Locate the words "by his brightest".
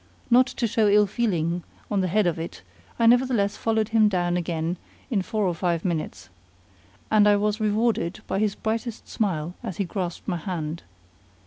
8.25-9.07